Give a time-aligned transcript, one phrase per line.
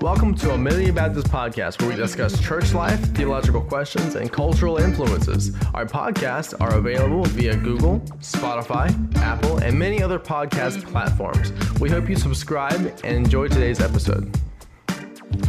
[0.00, 5.54] Welcome to Amelia Baptist Podcast, where we discuss church life, theological questions, and cultural influences.
[5.74, 11.52] Our podcasts are available via Google, Spotify, Apple, and many other podcast platforms.
[11.80, 14.34] We hope you subscribe and enjoy today's episode.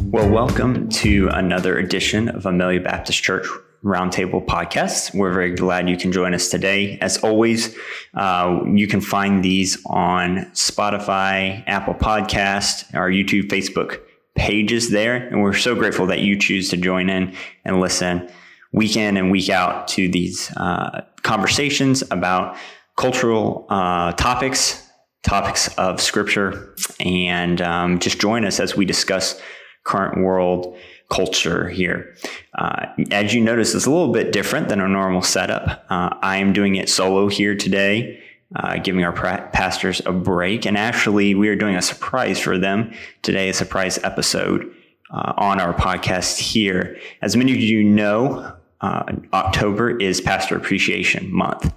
[0.07, 3.47] Well, welcome to another edition of Amelia Baptist Church
[3.85, 5.15] Roundtable Podcast.
[5.15, 6.99] We're very glad you can join us today.
[6.99, 7.73] As always,
[8.15, 14.01] uh, you can find these on Spotify, Apple Podcast, our YouTube, Facebook
[14.41, 15.15] pages there.
[15.15, 18.27] And we're so grateful that you choose to join in and listen
[18.73, 22.57] week in and week out to these uh, conversations about
[22.97, 24.89] cultural uh, topics,
[25.23, 29.39] topics of scripture, and um, just join us as we discuss
[29.83, 30.75] current world
[31.11, 32.15] culture here.
[32.57, 35.85] Uh, as you notice, it's a little bit different than a normal setup.
[35.89, 38.23] Uh, I am doing it solo here today
[38.55, 40.65] uh, giving our pastors a break.
[40.65, 44.73] And actually, we are doing a surprise for them today, a surprise episode
[45.11, 46.97] uh, on our podcast here.
[47.21, 49.03] As many of you know, uh,
[49.33, 51.71] October is Pastor Appreciation Month.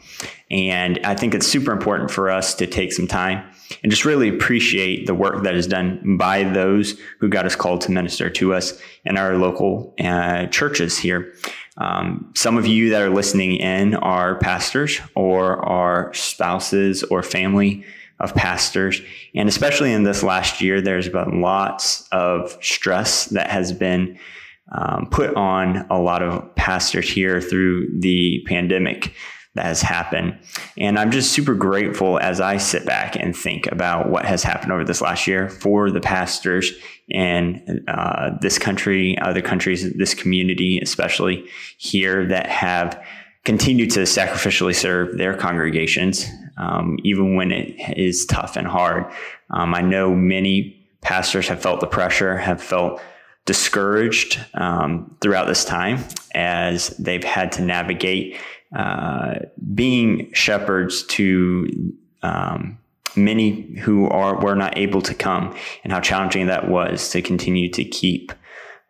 [0.50, 3.44] And I think it's super important for us to take some time
[3.82, 7.80] and just really appreciate the work that is done by those who got us called
[7.82, 11.34] to minister to us in our local uh, churches here.
[11.76, 17.84] Um, some of you that are listening in are pastors or are spouses or family
[18.20, 19.02] of pastors.
[19.34, 24.18] And especially in this last year, there's been lots of stress that has been
[24.72, 29.12] um, put on a lot of pastors here through the pandemic
[29.54, 30.36] that has happened.
[30.76, 34.72] And I'm just super grateful as I sit back and think about what has happened
[34.72, 36.72] over this last year for the pastors
[37.08, 41.46] in uh, this country, other countries, this community, especially
[41.78, 43.00] here, that have
[43.44, 49.04] continued to sacrificially serve their congregations, um, even when it is tough and hard.
[49.50, 53.00] Um, I know many pastors have felt the pressure, have felt
[53.44, 56.02] discouraged um, throughout this time
[56.34, 58.38] as they've had to navigate
[58.74, 59.34] uh,
[59.74, 61.68] being shepherds to
[62.22, 62.78] um,
[63.16, 67.70] many who are were not able to come, and how challenging that was to continue
[67.70, 68.32] to keep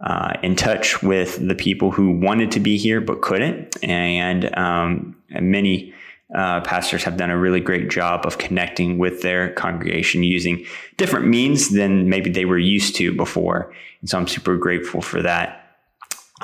[0.00, 5.16] uh, in touch with the people who wanted to be here but couldn't, and, um,
[5.30, 5.92] and many.
[6.34, 10.64] Uh, pastors have done a really great job of connecting with their congregation using
[10.96, 13.72] different means than maybe they were used to before.
[14.00, 15.76] And so I'm super grateful for that.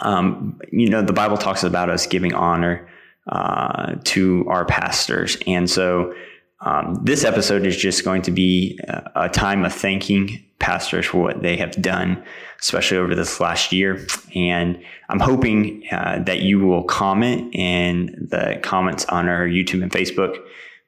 [0.02, 2.86] Um, you know, the Bible talks about us giving honor
[3.26, 5.36] uh, to our pastors.
[5.46, 6.14] And so
[6.60, 8.78] um, this episode is just going to be
[9.14, 12.22] a, time of thanking pastors for what they have done,
[12.60, 14.06] especially over this last year.
[14.34, 19.90] And I'm hoping uh, that you will comment in the comments on our YouTube and
[19.90, 20.36] Facebook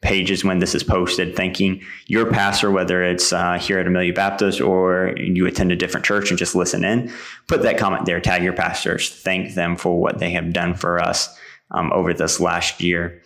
[0.03, 4.61] pages when this is posted, thanking your pastor, whether it's uh, here at Amelia Baptist
[4.61, 7.11] or you attend a different church and just listen in.
[7.47, 11.01] Put that comment there, tag your pastors, thank them for what they have done for
[11.01, 11.39] us
[11.73, 13.23] um, over this last year.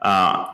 [0.00, 0.46] Uh,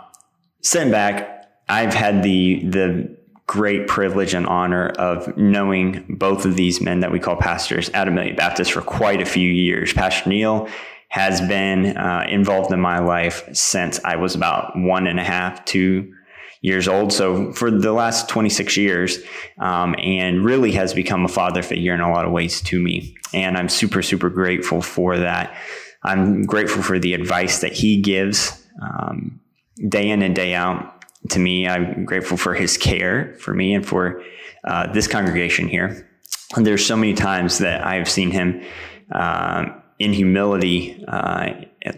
[0.62, 6.80] sitting back, I've had the the great privilege and honor of knowing both of these
[6.80, 9.92] men that we call pastors at Amelia Baptist for quite a few years.
[9.92, 10.68] Pastor Neil
[11.08, 15.64] has been uh, involved in my life since I was about one and a half,
[15.64, 16.14] two
[16.62, 17.12] years old.
[17.12, 19.18] So for the last 26 years,
[19.58, 23.16] um, and really has become a father figure in a lot of ways to me.
[23.34, 25.56] And I'm super, super grateful for that.
[26.02, 29.40] I'm grateful for the advice that he gives um,
[29.88, 31.68] day in and day out to me.
[31.68, 34.22] I'm grateful for his care for me and for
[34.64, 36.08] uh, this congregation here.
[36.56, 38.62] And there's so many times that I've seen him
[39.12, 39.66] uh,
[39.98, 41.52] in humility uh,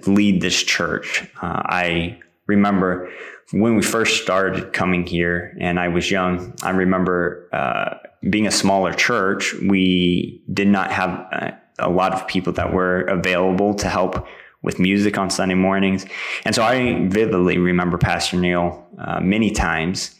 [0.06, 1.22] lead this church.
[1.40, 3.10] Uh, I remember
[3.52, 7.94] when we first started coming here and I was young, I remember uh,
[8.28, 13.02] being a smaller church, we did not have uh, a lot of people that were
[13.02, 14.26] available to help
[14.62, 16.06] with music on Sunday mornings.
[16.44, 20.14] And so I vividly remember Pastor Neil uh, many times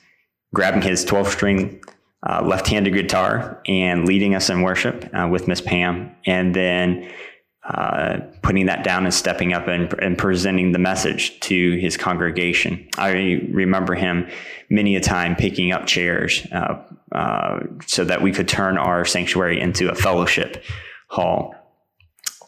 [0.55, 1.83] grabbing his 12 string
[2.29, 7.11] uh, left handed guitar and leading us in worship uh, with Miss Pam, and then
[7.65, 12.88] uh, putting that down and stepping up and, and, presenting the message to his congregation.
[12.99, 14.29] I remember him
[14.69, 16.82] many a time picking up chairs uh,
[17.12, 20.65] uh, so that we could turn our sanctuary into a fellowship
[21.12, 21.55] hall.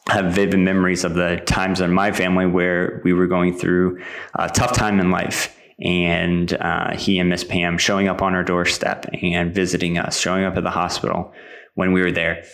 [0.08, 4.02] I have vivid memories of the times in my family where we were going through
[4.34, 5.54] a tough time in life.
[5.80, 10.44] And uh, he and Miss Pam showing up on our doorstep and visiting us, showing
[10.44, 11.32] up at the hospital
[11.74, 12.44] when we were there,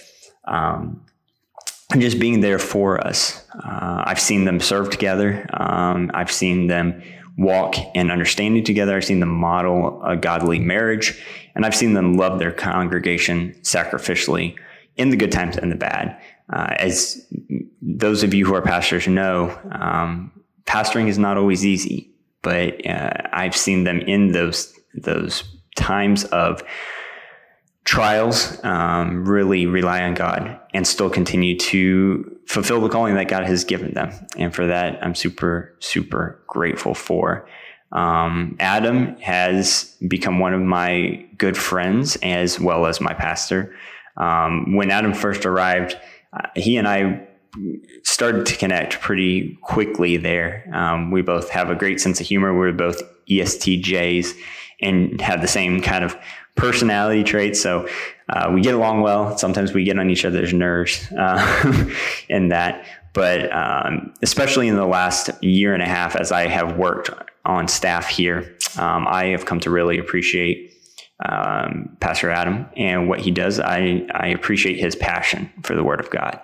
[0.46, 1.04] um,
[1.92, 3.44] and just being there for us.
[3.54, 5.46] Uh, I've seen them serve together.
[5.52, 7.02] Um, I've seen them
[7.38, 8.96] walk in understanding together.
[8.96, 11.22] I've seen them model a godly marriage,
[11.54, 14.56] and I've seen them love their congregation sacrificially
[15.00, 16.20] in the good times and the bad.
[16.52, 17.26] Uh, as
[17.80, 20.30] those of you who are pastors know, um,
[20.66, 22.10] pastoring is not always easy,
[22.42, 25.44] but uh, I've seen them in those those
[25.76, 26.62] times of
[27.84, 33.44] trials um, really rely on God and still continue to fulfill the calling that God
[33.44, 34.10] has given them.
[34.36, 37.46] And for that, I'm super, super grateful for.
[37.92, 43.74] Um, Adam has become one of my good friends as well as my pastor.
[44.20, 45.96] Um, when Adam first arrived,
[46.32, 47.26] uh, he and I
[48.04, 50.70] started to connect pretty quickly there.
[50.72, 52.56] Um, we both have a great sense of humor.
[52.56, 54.36] We're both ESTJs
[54.82, 56.16] and have the same kind of
[56.54, 57.60] personality traits.
[57.60, 57.88] So
[58.28, 59.36] uh, we get along well.
[59.36, 61.90] Sometimes we get on each other's nerves uh,
[62.28, 62.86] in that.
[63.12, 67.10] But um, especially in the last year and a half, as I have worked
[67.44, 70.72] on staff here, um, I have come to really appreciate
[71.24, 73.60] um, Pastor Adam and what he does.
[73.60, 76.40] I, I appreciate his passion for the Word of God.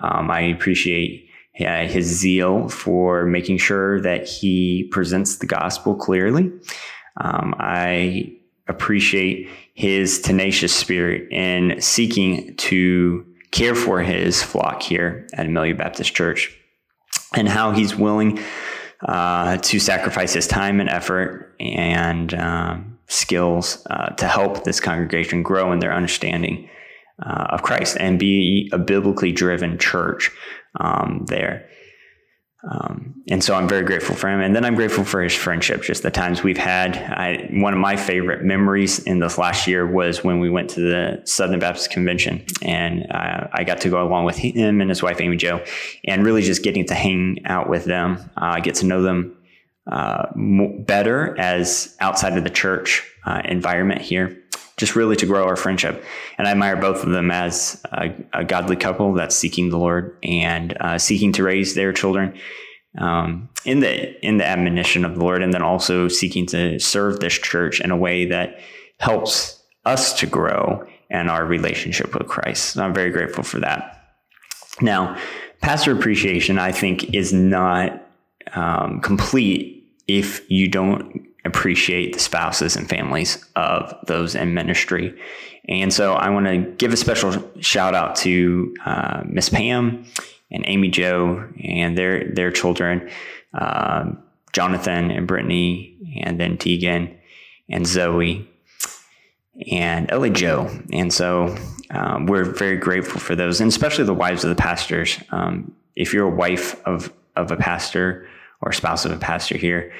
[0.00, 1.28] Um, I appreciate
[1.60, 6.52] uh, his zeal for making sure that he presents the gospel clearly.
[7.18, 8.36] Um, I
[8.68, 16.14] appreciate his tenacious spirit in seeking to care for his flock here at Amelia Baptist
[16.14, 16.54] Church
[17.34, 18.38] and how he's willing
[19.02, 25.42] uh, to sacrifice his time and effort and um, skills uh, to help this congregation
[25.42, 26.68] grow in their understanding
[27.24, 30.30] uh, of Christ and be a biblically driven church
[30.78, 31.68] um, there.
[32.68, 34.40] Um, and so I'm very grateful for him.
[34.40, 36.96] And then I'm grateful for his friendship, just the times we've had.
[36.96, 40.80] I, one of my favorite memories in this last year was when we went to
[40.80, 45.02] the Southern Baptist Convention and uh, I got to go along with him and his
[45.02, 45.62] wife, Amy Jo,
[46.04, 49.36] and really just getting to hang out with them, uh, get to know them
[49.90, 54.42] uh, better as outside of the church uh, environment here
[54.76, 56.04] just really to grow our friendship.
[56.36, 60.18] And I admire both of them as a, a godly couple that's seeking the Lord
[60.22, 62.38] and uh, seeking to raise their children
[62.98, 67.20] um, in the in the admonition of the Lord, and then also seeking to serve
[67.20, 68.60] this church in a way that
[68.98, 72.78] helps us to grow and our relationship with Christ.
[72.78, 74.02] I'm very grateful for that.
[74.80, 75.18] Now,
[75.60, 78.02] pastor appreciation, I think, is not
[78.54, 79.75] um, complete
[80.08, 85.18] if you don't appreciate the spouses and families of those in ministry.
[85.68, 90.04] And so I want to give a special shout out to uh, Miss Pam
[90.50, 93.10] and Amy Jo and their their children,
[93.54, 94.12] uh,
[94.52, 97.16] Jonathan and Brittany, and then Tegan
[97.68, 98.48] and Zoe
[99.70, 100.70] and Ellie Joe.
[100.92, 101.56] And so
[101.90, 105.18] um, we're very grateful for those, and especially the wives of the pastors.
[105.30, 108.28] Um, if you're a wife of of a pastor
[108.62, 109.92] or spouse of a pastor here,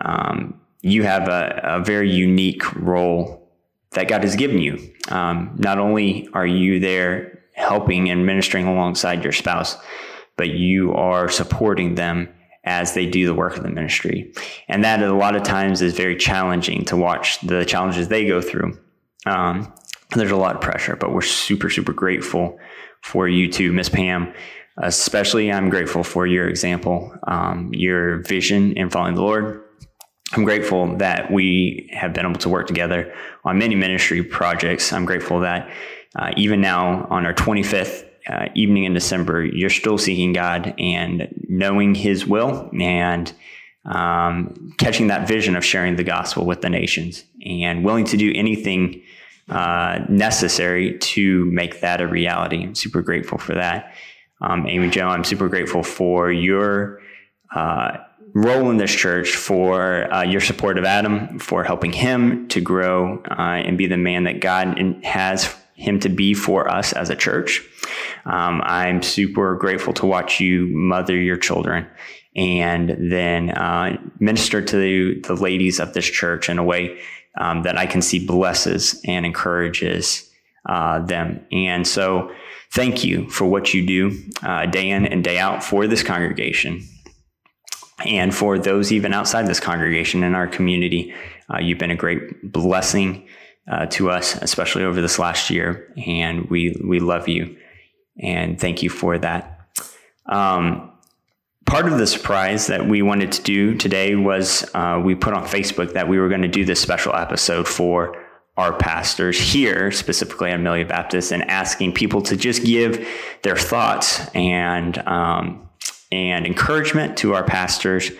[0.00, 3.50] um, you have a, a, very unique role
[3.92, 4.78] that God has given you.
[5.08, 9.76] Um, not only are you there helping and ministering alongside your spouse,
[10.36, 12.28] but you are supporting them
[12.64, 14.32] as they do the work of the ministry.
[14.68, 18.40] And that a lot of times is very challenging to watch the challenges they go
[18.40, 18.78] through.
[19.26, 19.72] Um,
[20.14, 22.58] there's a lot of pressure, but we're super, super grateful
[23.02, 24.32] for you too, Miss Pam.
[24.78, 29.62] Especially, I'm grateful for your example, um, your vision in following the Lord,
[30.34, 33.12] I'm grateful that we have been able to work together
[33.44, 34.92] on many ministry projects.
[34.92, 35.70] I'm grateful that
[36.16, 41.28] uh, even now on our 25th uh, evening in December, you're still seeking God and
[41.48, 43.32] knowing His will and
[43.84, 48.32] um, catching that vision of sharing the gospel with the nations and willing to do
[48.34, 49.02] anything
[49.50, 52.62] uh, necessary to make that a reality.
[52.62, 53.92] I'm super grateful for that.
[54.42, 57.00] Um, Amy Jo, I'm super grateful for your
[57.54, 57.98] uh,
[58.34, 63.22] role in this church, for uh, your support of Adam, for helping him to grow
[63.30, 67.16] uh, and be the man that God has him to be for us as a
[67.16, 67.62] church.
[68.24, 71.86] Um, I'm super grateful to watch you mother your children
[72.34, 76.98] and then uh, minister to the, the, ladies of this church in a way
[77.38, 80.30] um, that I can see blesses and encourages
[80.66, 81.44] uh, them.
[81.50, 82.32] And so,
[82.70, 86.82] thank you for what you do uh, day in and day out for this congregation
[88.06, 91.14] and for those even outside this congregation in our community.
[91.52, 93.26] Uh, you've been a great blessing
[93.70, 97.56] uh, to us, especially over this last year, and we we love you
[98.18, 99.68] and thank you for that.
[100.26, 100.92] Um,
[101.66, 105.44] part of the surprise that we wanted to do today was uh, we put on
[105.46, 108.21] Facebook that we were going to do this special episode for
[108.56, 113.08] our pastors here, specifically Amelia Baptist, and asking people to just give
[113.42, 115.68] their thoughts and um,
[116.10, 118.10] and encouragement to our pastors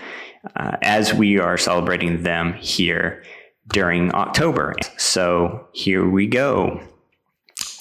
[0.57, 3.23] uh, as we are celebrating them here
[3.69, 4.75] during October.
[4.97, 6.81] So here we go.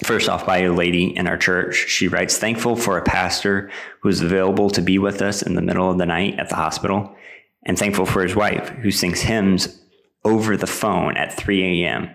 [0.04, 1.86] First off, by a lady in our church.
[1.88, 5.62] She writes, thankful for a pastor who is available to be with us in the
[5.62, 7.16] middle of the night at the hospital,
[7.64, 9.81] and thankful for his wife who sings hymns
[10.24, 12.10] over the phone at 3 a.m.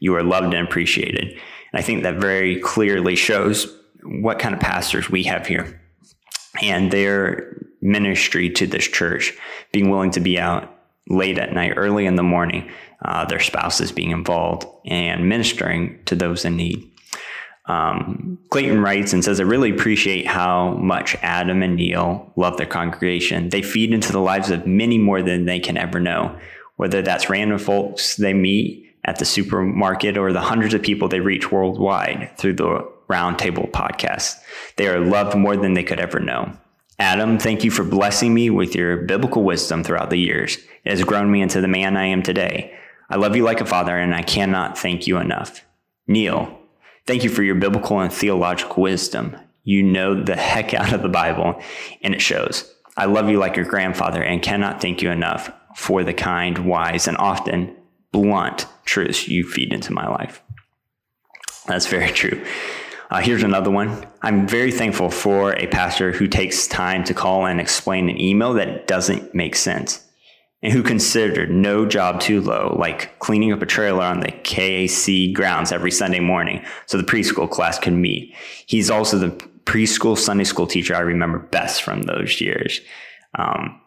[0.00, 1.28] You are loved and appreciated.
[1.28, 3.66] And I think that very clearly shows
[4.04, 5.80] what kind of pastors we have here
[6.60, 9.36] and their ministry to this church,
[9.72, 10.72] being willing to be out
[11.08, 12.70] late at night, early in the morning,
[13.04, 16.88] uh, their spouses being involved and ministering to those in need.
[17.66, 22.66] Um, Clayton writes and says, I really appreciate how much Adam and Neil love their
[22.66, 23.50] congregation.
[23.50, 26.36] They feed into the lives of many more than they can ever know,
[26.82, 31.20] whether that's random folks they meet at the supermarket or the hundreds of people they
[31.20, 34.34] reach worldwide through the Roundtable podcast.
[34.76, 36.52] They are loved more than they could ever know.
[36.98, 40.56] Adam, thank you for blessing me with your biblical wisdom throughout the years.
[40.84, 42.76] It has grown me into the man I am today.
[43.08, 45.64] I love you like a father, and I cannot thank you enough.
[46.08, 46.58] Neil,
[47.06, 49.36] thank you for your biblical and theological wisdom.
[49.62, 51.62] You know the heck out of the Bible,
[52.02, 52.74] and it shows.
[52.96, 57.08] I love you like your grandfather and cannot thank you enough for the kind, wise,
[57.08, 57.74] and often
[58.12, 60.42] blunt truths you feed into my life.
[61.66, 62.44] That's very true.
[63.10, 64.06] Uh, here's another one.
[64.22, 68.54] I'm very thankful for a pastor who takes time to call and explain an email
[68.54, 70.02] that doesn't make sense
[70.62, 75.34] and who considered no job too low, like cleaning up a trailer on the KAC
[75.34, 78.34] grounds every Sunday morning so the preschool class could meet.
[78.64, 79.30] He's also the
[79.64, 82.80] preschool Sunday school teacher I remember best from those years.
[83.34, 83.78] Um,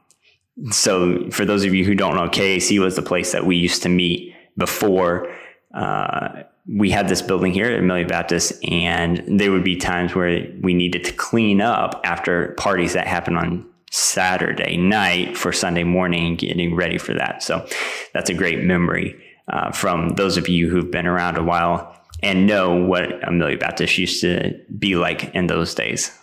[0.71, 3.83] so, for those of you who don't know, KAC was the place that we used
[3.83, 5.33] to meet before.
[5.73, 10.47] Uh, we had this building here at Amelia Baptist, and there would be times where
[10.61, 16.35] we needed to clean up after parties that happened on Saturday night for Sunday morning,
[16.35, 17.43] getting ready for that.
[17.43, 17.67] So
[18.13, 19.15] that's a great memory
[19.47, 23.97] uh, from those of you who've been around a while and know what Amelia Baptist
[23.97, 26.17] used to be like in those days.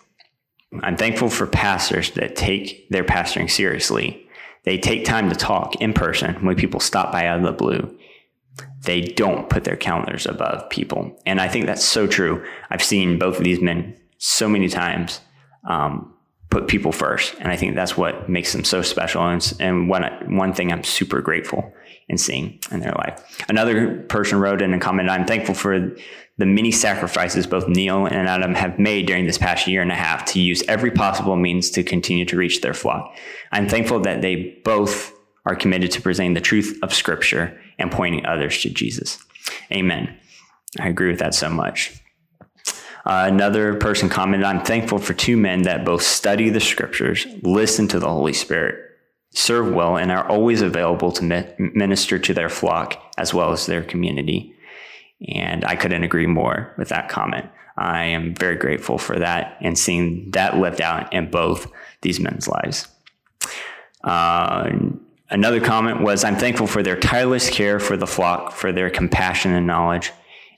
[0.82, 4.22] I'm thankful for pastors that take their pastoring seriously.
[4.64, 7.99] They take time to talk in person when people stop by out of the blue
[8.85, 11.16] they don't put their calendars above people.
[11.25, 12.45] And I think that's so true.
[12.71, 15.21] I've seen both of these men so many times
[15.69, 16.12] um,
[16.52, 17.35] put people first.
[17.40, 19.26] And I think that's what makes them so special.
[19.26, 20.04] And, and one,
[20.37, 21.73] one thing I'm super grateful
[22.09, 23.44] in seeing in their life.
[23.49, 25.97] Another person wrote in a comment, I'm thankful for
[26.37, 29.94] the many sacrifices both Neil and Adam have made during this past year and a
[29.97, 33.16] half to use every possible means to continue to reach their flock.
[33.50, 35.12] I'm thankful that they both
[35.47, 39.18] are committed to presenting the truth of Scripture and pointing others to Jesus.
[39.73, 40.14] Amen.
[40.78, 42.01] I agree with that so much.
[43.04, 47.88] Uh, another person commented, I'm thankful for two men that both study the scriptures, listen
[47.88, 48.78] to the Holy Spirit,
[49.30, 53.82] serve well, and are always available to minister to their flock as well as their
[53.82, 54.54] community.
[55.28, 57.47] And I couldn't agree more with that comment.
[57.76, 61.71] I am very grateful for that and seeing that lived out in both
[62.02, 62.87] these men's lives.
[64.04, 64.71] Uh,
[65.32, 69.54] Another comment was I'm thankful for their tireless care for the flock, for their compassion
[69.54, 70.12] and knowledge,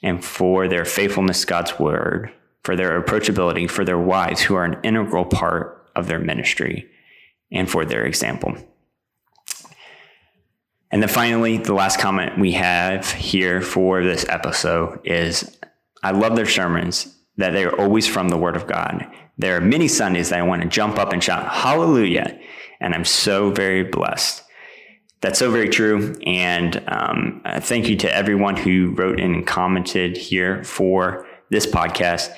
[0.04, 2.30] and for their faithfulness to God's word,
[2.62, 6.86] for their approachability, for their wives who are an integral part of their ministry,
[7.50, 8.54] and for their example.
[10.90, 15.58] And then finally, the last comment we have here for this episode is
[16.02, 19.10] I love their sermons, that they are always from the Word of God.
[19.38, 22.38] There are many Sundays that I want to jump up and shout, Hallelujah.
[22.78, 24.43] And I'm so very blessed
[25.24, 26.14] that's so very true.
[26.26, 32.30] And um, uh, thank you to everyone who wrote and commented here for this podcast.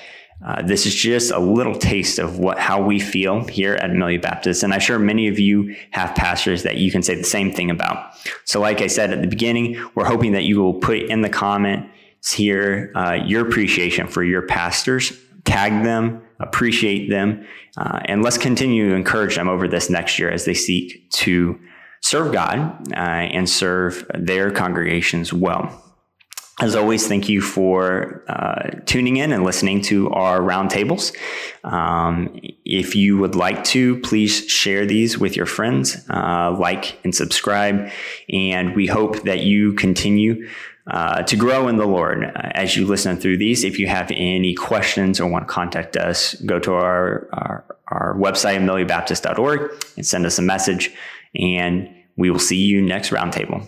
[0.45, 4.19] Uh, this is just a little taste of what how we feel here at Amelia
[4.19, 7.51] Baptist, and I'm sure many of you have pastors that you can say the same
[7.51, 8.13] thing about.
[8.45, 11.29] So, like I said at the beginning, we're hoping that you will put in the
[11.29, 15.11] comments here uh, your appreciation for your pastors,
[15.43, 20.29] tag them, appreciate them, uh, and let's continue to encourage them over this next year
[20.29, 21.59] as they seek to
[22.07, 25.83] serve God uh, and serve their congregations well.
[26.59, 31.15] As always, thank you for uh, tuning in and listening to our roundtables.
[31.63, 37.13] Um, if you would like to, please share these with your friends, uh, like and
[37.13, 37.91] subscribe.
[38.33, 40.49] And we hope that you continue
[40.89, 43.63] uh, to grow in the Lord uh, as you listen through these.
[43.63, 48.15] If you have any questions or want to contact us, go to our, our, our
[48.15, 50.91] website, ameliabaptist.org, and send us a message.
[51.35, 53.65] And we will see you next roundtable.